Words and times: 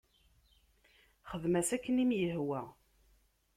Xdem-as 1.31 1.69
akken 1.75 2.01
i 2.03 2.05
m-ihwa. 2.09 2.61